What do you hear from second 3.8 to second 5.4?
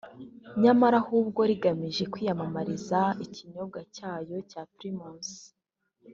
cyayo cya Primus